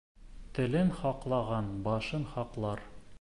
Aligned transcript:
Телен 0.59 0.89
һаҡлаған 1.01 1.69
башын 1.89 2.29
һаҡлар. 2.35 2.87